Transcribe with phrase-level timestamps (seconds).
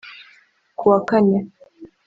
[0.77, 1.37] Ku wa Kane